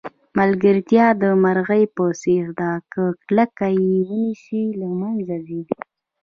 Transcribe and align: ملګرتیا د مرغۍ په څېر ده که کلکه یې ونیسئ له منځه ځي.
ملګرتیا 0.39 1.05
د 1.21 1.23
مرغۍ 1.43 1.83
په 1.95 2.05
څېر 2.21 2.45
ده 2.59 2.71
که 2.91 3.03
کلکه 3.25 3.67
یې 3.81 3.93
ونیسئ 4.07 4.63
له 4.81 4.89
منځه 4.99 5.35
ځي. 5.47 5.61